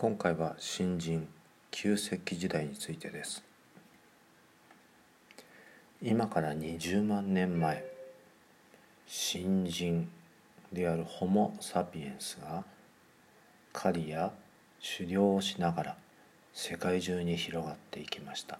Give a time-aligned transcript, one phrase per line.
[0.00, 1.28] 今回は新人
[1.70, 3.44] 旧石器時代についてです。
[6.00, 7.84] 今から20万年前
[9.06, 10.08] 新人
[10.72, 12.64] であるホモ・サピエンスが
[13.74, 14.32] 狩りや
[14.96, 15.96] 狩猟をしながら
[16.54, 18.58] 世界中に広がっていきました。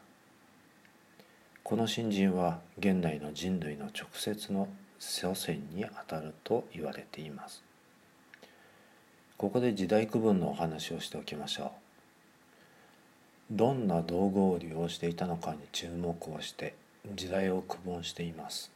[1.62, 7.69] この新人は現代の人類の直接の祖先にあたると言われています。
[9.40, 11.72] ここで時代区分のお話をしておきましょ
[13.50, 13.56] う。
[13.56, 16.74] どんな道具を利用していたのかに注目をして
[17.14, 18.70] 時代を区分しています。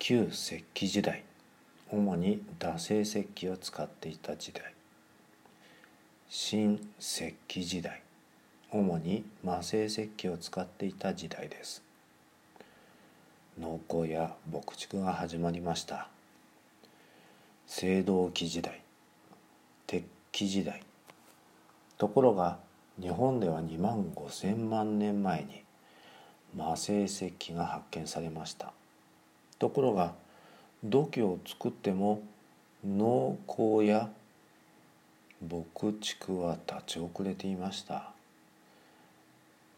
[0.00, 1.22] 旧石器時代
[1.92, 4.74] 主に惰性石器を使っていた時代。
[6.28, 8.02] 新石器時代
[8.72, 11.84] 主に魔性石器を使っていた時代です。
[13.60, 16.08] 農耕や牧畜が始まりました。
[17.70, 18.80] 青銅器時代
[19.86, 20.02] 鉄
[20.32, 20.82] 器時代。
[21.98, 22.56] ところが
[22.98, 25.62] 日本では2万5,000万年前に
[26.56, 28.72] 魔性石器が発見されました。
[29.58, 30.14] ところが
[30.82, 32.22] 土器を作っても
[32.86, 34.08] 農耕や
[35.42, 35.66] 牧
[36.00, 38.12] 畜は立ち遅れていました。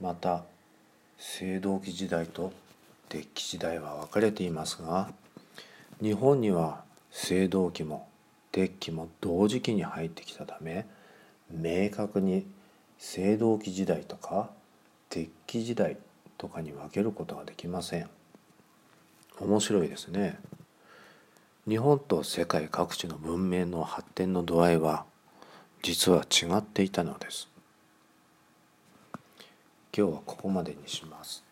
[0.01, 0.45] また
[1.19, 2.53] 青銅器時代と
[3.09, 5.11] 鉄器時代は分かれていますが
[6.01, 8.09] 日本には青銅器も
[8.53, 10.87] 鉄器も同時期に入ってきたため
[11.51, 12.47] 明確に
[13.01, 14.51] 青銅器時代とか
[15.09, 15.97] 鉄器時代
[16.39, 18.09] とかに分けることができません。
[19.41, 20.39] 面白いですね。
[21.67, 25.05] 日本と世界各地の文明の発展の度合いは
[25.83, 27.49] 実は違っていたのです。
[29.97, 31.50] 今日はここまでにします。